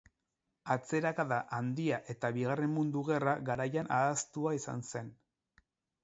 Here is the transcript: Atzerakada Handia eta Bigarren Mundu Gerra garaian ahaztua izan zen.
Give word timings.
Atzerakada 0.75 1.35
Handia 1.57 1.99
eta 2.13 2.31
Bigarren 2.37 2.73
Mundu 2.77 3.03
Gerra 3.09 3.35
garaian 3.51 3.91
ahaztua 3.99 4.55
izan 4.61 4.81
zen. 4.93 5.13